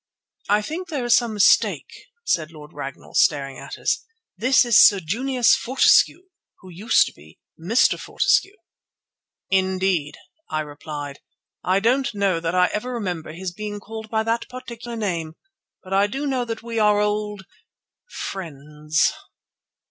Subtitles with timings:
[0.49, 1.85] "I think there is some mistake,"
[2.25, 4.03] said Lord Ragnall, staring at us.
[4.35, 6.23] "This is Sir Junius Fortescue,
[6.61, 7.99] who used to be Mr.
[7.99, 8.55] Fortescue."
[9.51, 10.17] "Indeed,"
[10.49, 11.19] I replied.
[11.63, 15.35] "I don't know that I ever remember his being called by that particular name,
[15.83, 19.13] but I do know that we are old—friends."